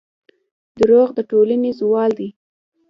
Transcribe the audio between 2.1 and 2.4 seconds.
دی.